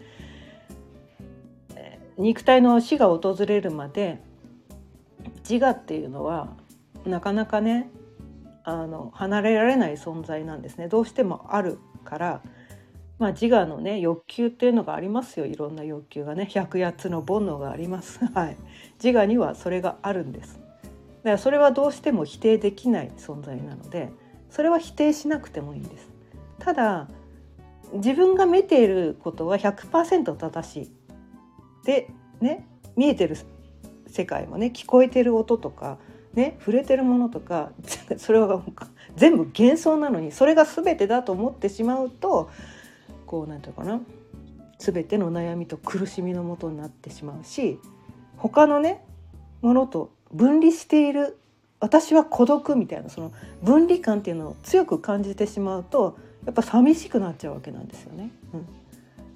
[2.21, 4.21] 肉体の死が訪れるまで
[5.49, 6.55] 自我っていうのは
[7.07, 7.91] なかなかね
[8.63, 10.89] あの離れられない存在なんですね。
[10.89, 12.43] どうしてもあるから、
[13.19, 15.47] まあ、自我のね欲求っていうのがありますよ。
[15.47, 16.47] いろんな欲求がね。
[16.51, 18.57] 108つの煩悩があります、 はい、
[19.03, 20.61] 自我にはそれがあるんです。
[20.61, 24.11] だからそれはどうしても否定できない存在なので
[24.51, 26.11] それは否定しなくてもいいんです。
[26.59, 27.09] ただ
[27.95, 31.00] 自分が見ていることは100%正しい。
[31.91, 32.09] で
[32.41, 33.37] ね見えてる
[34.07, 35.99] 世界もね聞こえてる音とか
[36.35, 37.73] ね触れてるものとか
[38.17, 38.63] それは
[39.17, 42.49] 全部幻想なのにそれが全てだと思ってしまうと
[43.27, 44.01] こうなんていうかな
[44.79, 47.81] 全ての悩みと苦しみのもとになってしまうし
[48.37, 49.05] 他のね
[49.61, 51.39] ものと分離している
[51.81, 53.33] 私は孤独みたいなその
[53.65, 58.31] 分離感っていうのを強く感じてしまうとやっぱ寂しくなっちゃうわけなんですよね。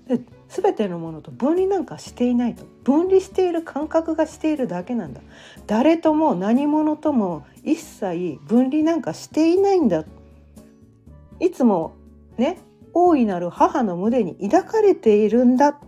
[0.08, 2.64] うん、で全てのものと分離なんかしていないと。
[2.84, 5.20] 分離している感覚がしているだけなんだ。
[5.66, 10.04] 誰とも何者とも一切分離なんかしていないんだ。
[11.40, 11.96] いつも
[12.38, 12.58] ね
[12.92, 15.80] 大いなる母の胸に抱かれているんだ。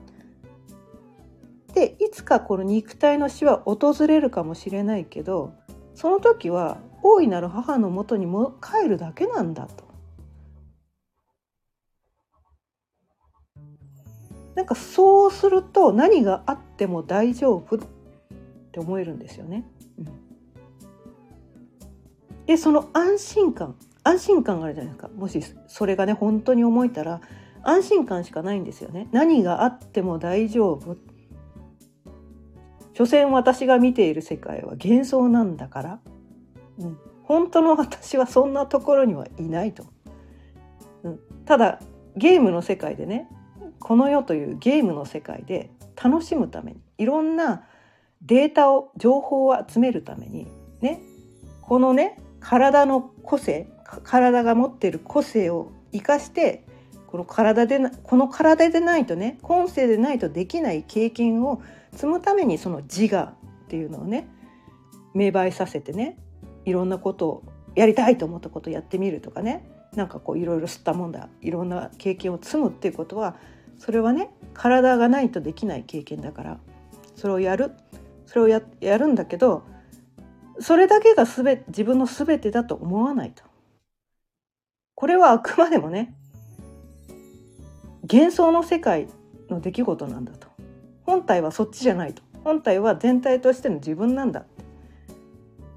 [1.73, 5.53] でいつかこの肉体の死は訪れるかもしれないけど
[5.95, 9.86] その時は大いなる母のもとにも帰るだけなんだと。
[14.57, 17.79] なんかそうすると何があっても大丈夫っ
[18.73, 19.69] て思えるんですよね。
[22.47, 23.77] でその安心感。
[24.03, 25.09] 安心感があるじゃないですか。
[25.15, 27.21] もしそれがね本当に思えたら
[27.63, 29.09] 安心感しかないんですよね。
[29.13, 30.97] 何があっても大丈夫。
[32.95, 36.01] 所詮私が見ている世界は幻想なんだから、
[36.79, 39.85] うん、本当の私はそんなところにはいないと。
[41.03, 41.81] うん、ただ
[42.17, 43.29] ゲームの世界でね
[43.87, 47.63] この世というゲームの世界で楽しむためにいろんな
[48.21, 50.49] データを情報を集めるために
[50.81, 51.01] ね
[51.63, 53.69] このね体の個性
[54.03, 56.65] 体が持ってる個性を生かして
[57.07, 63.35] この体でこの体でないとね今世でないとできない経験を積むためにその自我
[63.67, 64.27] っていうのをね
[65.15, 66.19] 芽生えさせてね
[66.65, 67.45] いろんなことを
[67.77, 73.37] やりたいと思ったことをやってみるとかねなんかこういろいろ吸ったもんだいろんな経験を積むっていうことは
[73.79, 76.59] それはね体がないとできない経験だから
[77.15, 77.73] それをやる
[78.27, 79.65] それをややるんだけど
[80.59, 83.43] それだけがすべ自分の全てだと思わないと。
[84.95, 86.15] これはあくまでもね
[88.11, 89.09] 幻想の世界
[89.51, 90.49] の出来事なんだと。
[91.05, 94.47] 本体はそっちじゃないと本体は全体としての自分なんだ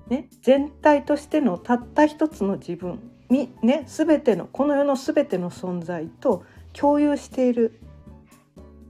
[0.10, 7.80] ね、全体としてのたった一つの自分にね全てのこの世の全ての存在と共有している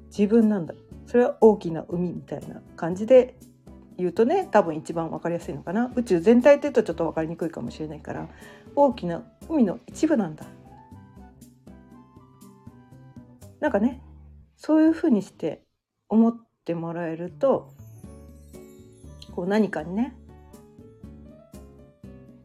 [0.09, 0.73] 自分なんだ。
[1.05, 3.37] それは大きな海みたいな感じで
[3.97, 5.91] 言うとね多分一番分かりやすいのかな。
[5.95, 8.29] 宇宙全体って言うとちょっと分かりにくいかもしれないから
[8.75, 10.45] 大きな海の一部なんだ。
[13.59, 14.01] なんかね
[14.55, 15.63] そういうふうにして
[16.07, 17.73] 思ってもらえると
[19.35, 20.15] こう何かにね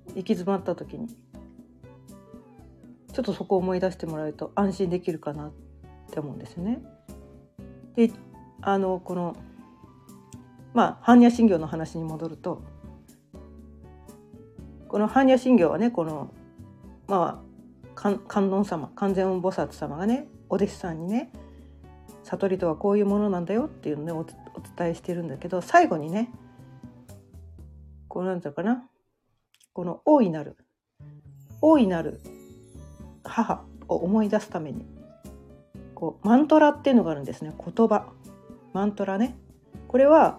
[0.09, 1.09] 行き詰まった時に
[3.12, 5.53] ちょっとそこを思い出してもらうと安心できるかなっ
[6.11, 6.83] て思うんですよね。
[7.96, 8.11] で
[8.61, 9.37] あのこの
[10.72, 12.62] まあ般若心経の話に戻ると
[14.88, 16.30] この般若心経はねこの
[17.07, 17.44] まあ
[17.94, 21.31] 観音様観世音菩薩様がねお弟子さんにね
[22.25, 26.31] 悟りとはこういうものなんだよっていうのを、ね、お伝えしてるんだけど最後にね
[28.08, 28.85] こうなんていうかな
[29.73, 30.56] この大いなる
[31.60, 32.21] 大いなる
[33.25, 34.87] 母を思い出すために
[35.94, 37.52] こうマントラっていうのがあるんですね。
[37.56, 38.06] 言葉。
[38.72, 39.36] マントラね。
[39.88, 40.38] これは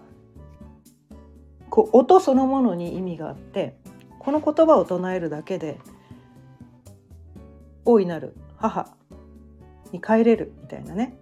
[1.69, 3.77] こう音そのものに意味があって
[4.19, 5.79] この言葉を唱えるだけで
[7.85, 8.95] 大いなる母
[9.91, 11.17] に帰れるみたいなね。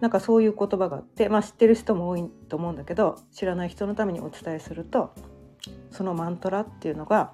[0.00, 5.14] なんかそういう言葉があって、まあ、知ってる人も多いと思うんだけど知らない人のためにお伝えすると
[5.90, 7.32] そのマントラっていうのが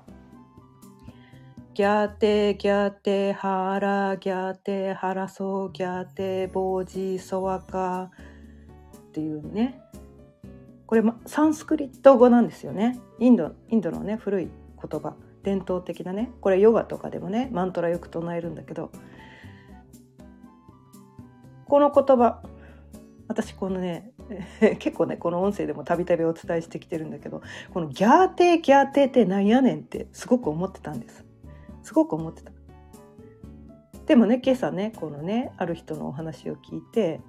[1.75, 8.11] ギャーテギャーテハラギャーテハラソギャーテボージソワカ
[8.95, 9.81] っていうね。
[10.87, 13.01] これサンスクリット語なんですよね。
[13.18, 14.49] インドインドのね古い
[14.83, 15.14] 言葉。
[15.43, 16.31] 伝統的なね。
[16.43, 18.93] これヨガとかでもねマントラよく唱えるんだけど。
[21.66, 22.43] この言葉
[23.29, 24.12] 私このね
[24.79, 27.41] 結構ねこの音声でもたびたびお伝えしてきてるんだけど
[27.73, 31.22] このギャーテーギャーテーってなんやねんってすごく思ってたんです。
[31.83, 32.53] すごく思ってた
[34.07, 37.20] でもね今朝ねこのねある人のお話を聞いて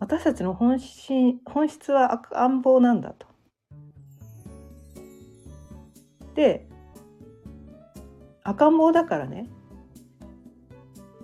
[0.00, 3.28] 私たちの本心本質は暗暴なんだと。
[6.34, 6.66] で
[8.42, 9.48] 赤ん坊だからね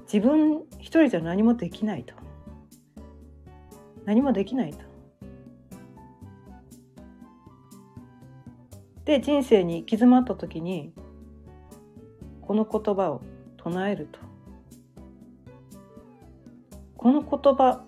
[0.03, 2.15] 自分一人じゃ何もできないと。
[4.05, 4.79] 何もできないと。
[9.05, 10.93] で人生に行き詰まった時に
[12.49, 13.21] この言葉を
[13.59, 14.21] 唱えると。
[16.97, 17.85] この言葉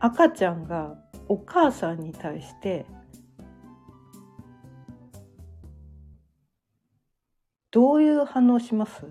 [0.00, 0.96] 赤ちゃんが
[1.28, 2.84] お母さんに対して
[7.70, 9.06] どういう反応します？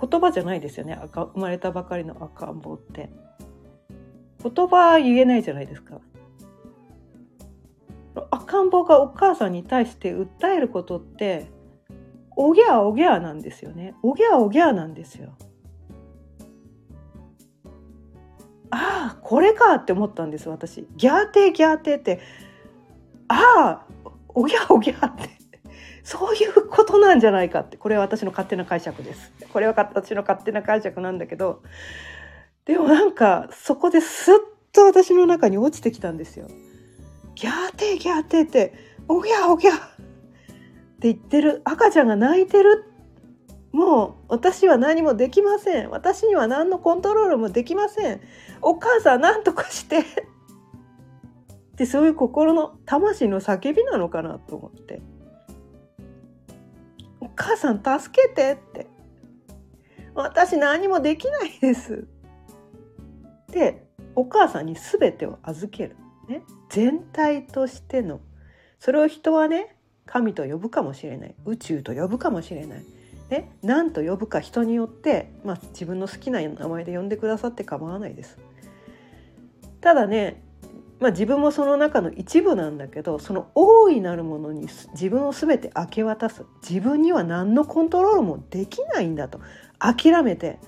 [0.00, 3.08] 言葉じゃないですよね赤生まれたばかりの赤ん坊って。
[4.42, 6.00] 言葉言えないじゃないですか。
[8.32, 11.54] 赤ん坊がお母さんに対して訴えることって
[12.36, 13.94] おぎゃおぎゃなんですよね。
[14.02, 15.34] おぎゃおぎゃなんですよ。
[18.70, 20.86] ああこれかって思ったんです私。
[20.96, 22.20] ギャーテーギャーテーって
[23.28, 23.86] ああ
[24.28, 25.30] おぎゃおぎゃって
[26.02, 29.32] そういうことなんじゃないかってこれは私の勝手な解釈です。
[29.52, 31.62] これは私の勝手な解釈なんだけど
[32.64, 34.34] でもなんかそこですっ
[34.72, 36.48] と私の中に落ちてきたんですよ。
[37.34, 38.74] ギャーテーギャーテーって
[39.08, 39.72] おぎゃおぎゃ
[40.96, 42.84] って言ってる赤ちゃんが泣いてる
[43.76, 45.90] もう私は何もできません。
[45.90, 48.22] 私には何のコントロールもできません。
[48.62, 50.02] お母さん何とかして。
[51.76, 55.02] でそういう心の魂の叫びなのかなと思って。
[57.20, 58.86] お母さん助けてって。
[60.14, 62.08] 私何もできないです。
[63.52, 65.96] でお母さんに全てを預ける、
[66.30, 68.22] ね、全体としての。
[68.78, 69.75] それを人はね
[70.06, 71.34] 神と呼ぶかもしれない。
[71.44, 72.82] 宇宙と呼ぶかもしれない、
[73.28, 78.38] ね、何と呼ぶか人によって、まあ、自分の好きな名前で呼んでくださって構わないです。
[79.80, 80.42] ただね、
[80.98, 86.44] まあ、自分もその中の一部なんだけどその大いなるものに自分を全て明け渡す。
[86.66, 89.40] 自分には何のコントロールもできないんだと。
[89.78, 90.58] 諦めて。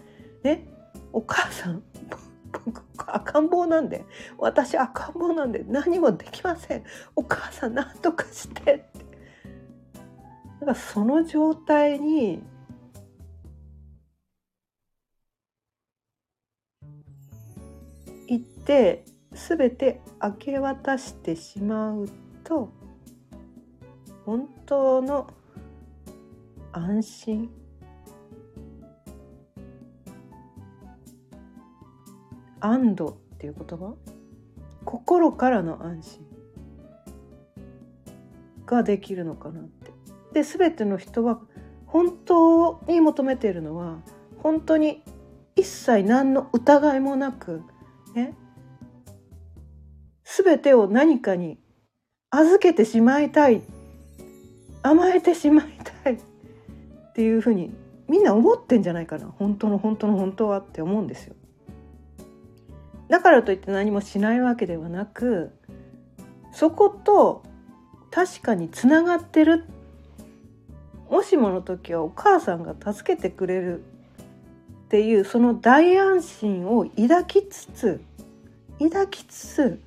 [0.42, 0.68] ね
[1.12, 1.82] お母さん
[2.64, 4.04] 僕赤ん坊なんで。
[4.36, 6.84] 私赤ん坊なんで何もできません。
[7.16, 9.07] お母さん何とかしてって。
[10.60, 12.42] なんかその状態に
[18.26, 22.08] 行って全て明け渡してしまう
[22.44, 22.70] と
[24.26, 25.26] 本当の
[26.72, 27.50] 安心
[32.60, 33.94] 安堵っていう言葉？
[34.84, 36.26] 心からの安心
[38.66, 39.60] ができるのかな。
[40.32, 41.40] で全ての人は
[41.86, 43.98] 本当に求めているのは
[44.42, 45.02] 本当に
[45.56, 47.62] 一切何の疑いもなく
[48.14, 48.34] ね
[50.24, 51.58] 全てを何かに
[52.30, 53.62] 預けてしまいたい
[54.82, 55.66] 甘えてしまい
[56.02, 56.18] たいっ
[57.14, 57.74] ていうふうに
[58.08, 61.34] みんな思ってんじゃないかな本当の本当の本当はって思うんですよ。
[63.08, 65.50] だからといって何もしないわけではなく
[66.52, 67.42] そこと
[68.10, 69.64] 確かにつながってる
[71.10, 73.82] もしもの時はお母さんが助けてくれるっ
[74.88, 78.00] ていうその大安心を抱きつつ
[78.78, 79.80] 抱きつつ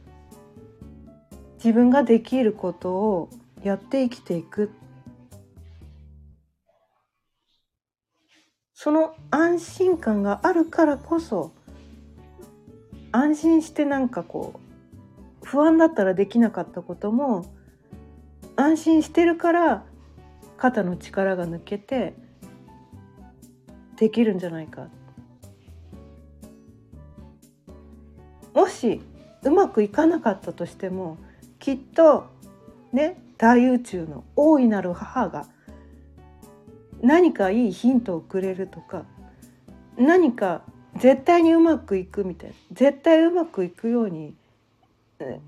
[1.56, 3.30] 自分ができることを
[3.64, 4.72] やって生きていく。
[8.74, 11.52] その安心感があるからこそ
[13.12, 14.60] 安心してなんかこ
[15.44, 17.46] う不安だったらできなかったことも
[18.56, 19.86] 安心してるから
[20.62, 22.14] 肩の力が抜けて
[23.96, 24.90] できるんじゃないか。
[28.54, 29.02] もし
[29.42, 31.18] うまくいかなかったとしても
[31.58, 32.28] きっと
[32.94, 35.48] ね大宇宙の大いなる母が
[37.02, 39.06] 何かいいヒントをくれるとか
[39.98, 40.62] 何か
[40.98, 44.36] 絶対にうまくいくみたいな絶対うまくいくように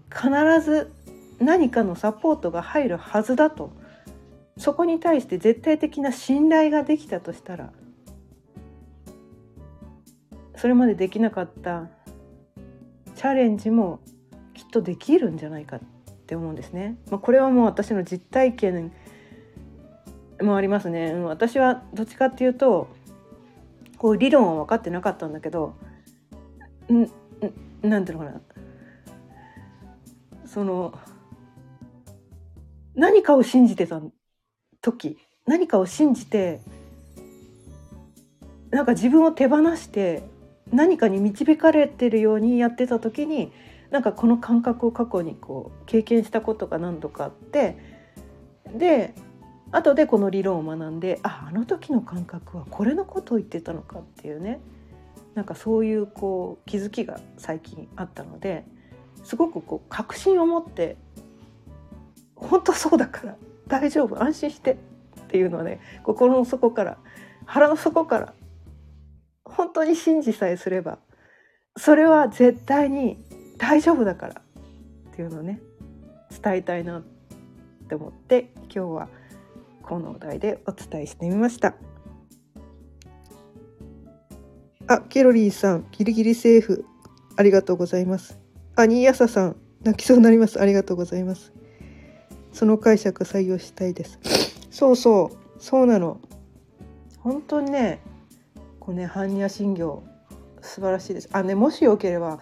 [0.10, 0.32] 必
[0.66, 0.92] ず
[1.40, 3.83] 何かのサポートが入るはずだと。
[4.58, 7.74] そこに対して絶対的な信頼ができたとしたら
[10.56, 11.90] それまでできなかった
[13.16, 14.00] チャレンジも
[14.54, 15.80] きっとできるんじゃないかっ
[16.26, 16.98] て思うんですね。
[17.10, 18.94] まあ、これはもう私の実体験
[20.42, 21.14] もありますね。
[21.14, 22.88] 私はどっちかっていうと
[23.98, 25.76] こう理論は分かってなかったんだけど
[26.92, 27.08] ん
[27.88, 28.42] なんていうのかな
[30.46, 30.98] その
[32.96, 34.02] 何かを信じてた
[34.84, 35.18] 時
[35.48, 36.62] 何かを信じて
[38.70, 40.24] なんか自分を手放して
[40.72, 43.52] 何かに導かれてるようにやってた時に
[43.90, 47.78] なんかこの感覚を過去にこう経験したことが何度かあって
[48.76, 49.14] で
[49.72, 54.60] 後でこの理論を学んでああの時の感覚はこれのことを言ってたのかっていうね
[55.36, 58.66] なんかそういうこう気づきが最近あったので
[59.24, 60.98] すごくこう確信を持って
[62.36, 63.36] 本当そうだから
[63.74, 64.78] 大丈夫安心してっ
[65.30, 67.00] ていうのはね心の底から
[67.48, 68.34] 腹の底から
[69.44, 71.00] 本当に信じさえすれば
[71.76, 73.18] それは絶対に
[73.58, 74.34] 大丈夫だから
[75.10, 75.60] っていうのをね
[76.30, 77.02] 伝えたいなっ
[77.90, 79.08] て思って今日は
[79.82, 81.74] このお題でお伝えしてみました。
[84.86, 86.86] あ、ケロリーさん、ギリギリセーフ。
[87.36, 88.40] ありがとうございます。
[88.76, 90.62] あ、ニーヤサさん、泣きそうになります。
[90.62, 91.54] ありがとうございます。
[92.54, 94.20] その解釈採用したいです。
[94.72, 96.20] そうそう、そうなの。
[97.20, 98.00] 本当にね、
[98.80, 100.04] こうね、般若心経、
[100.62, 101.30] 素晴らしいです。
[101.34, 102.40] あ、ね、もしよければ、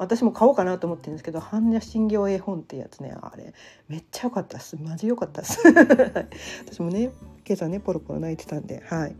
[0.00, 3.52] 私も買おうかなと思ってるんですけど般若心経絵本ってやつねあれ
[3.86, 5.60] めっちゃ良かったですマジ良かったです
[6.64, 7.12] 私もね
[7.46, 9.14] 今朝ねポロポロ泣いてたんではい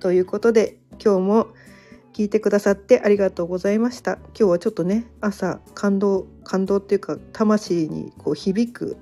[0.00, 1.48] ということで今日も
[2.12, 4.16] 聞いてくださってありがとうございました。
[4.16, 8.96] 今日はちょっとね朝感動感動っていうか魂にこう響く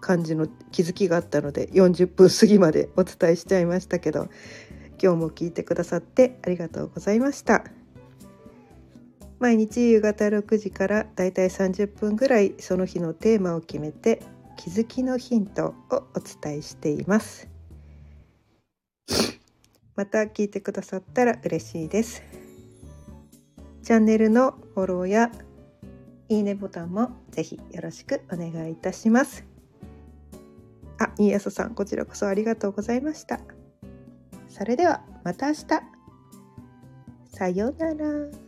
[0.00, 4.28] 感じの気づきがあったので40分過ぎまでお伝えしちゃいましたけど
[5.02, 7.64] 今日も聞いてくださってありがとうございました。
[9.40, 14.22] 毎日夕方6時からだいたい30分ぐらいその日のテーマを決めて
[14.56, 17.48] 気づきのヒントをお伝えしています。
[19.96, 22.43] また聞いてくださったら嬉しいです。
[23.84, 25.30] チャンネルのフォローや
[26.30, 29.44] いいねボタンもぜひよろしくお願いいたします。
[30.98, 33.40] あ、新安さんこちらこそありがとうございました。
[34.48, 35.66] それではまた明日。
[37.28, 38.43] さようなら。